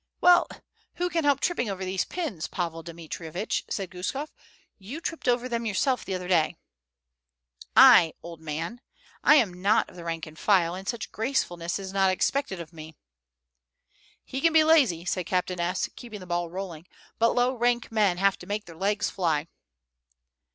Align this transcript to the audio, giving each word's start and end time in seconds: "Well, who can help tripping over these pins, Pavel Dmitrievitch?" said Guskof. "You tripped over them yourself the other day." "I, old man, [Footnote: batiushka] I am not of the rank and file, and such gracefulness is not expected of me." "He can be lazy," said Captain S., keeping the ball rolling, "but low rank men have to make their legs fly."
"Well, 0.19 0.47
who 0.95 1.11
can 1.11 1.25
help 1.25 1.41
tripping 1.41 1.69
over 1.69 1.85
these 1.85 2.05
pins, 2.05 2.47
Pavel 2.47 2.81
Dmitrievitch?" 2.81 3.65
said 3.69 3.91
Guskof. 3.91 4.33
"You 4.79 4.99
tripped 4.99 5.27
over 5.27 5.47
them 5.47 5.63
yourself 5.63 6.03
the 6.03 6.15
other 6.15 6.27
day." 6.27 6.55
"I, 7.75 8.15
old 8.23 8.41
man, 8.41 8.77
[Footnote: 8.81 8.81
batiushka] 8.81 9.29
I 9.29 9.35
am 9.35 9.61
not 9.61 9.89
of 9.91 9.95
the 9.95 10.03
rank 10.03 10.25
and 10.25 10.39
file, 10.39 10.73
and 10.73 10.87
such 10.87 11.11
gracefulness 11.11 11.77
is 11.77 11.93
not 11.93 12.09
expected 12.09 12.59
of 12.59 12.73
me." 12.73 12.95
"He 14.25 14.41
can 14.41 14.53
be 14.53 14.63
lazy," 14.63 15.05
said 15.05 15.27
Captain 15.27 15.59
S., 15.59 15.87
keeping 15.95 16.19
the 16.19 16.25
ball 16.25 16.49
rolling, 16.49 16.87
"but 17.19 17.33
low 17.35 17.53
rank 17.53 17.91
men 17.91 18.17
have 18.17 18.39
to 18.39 18.47
make 18.47 18.65
their 18.65 18.75
legs 18.75 19.11
fly." 19.11 19.45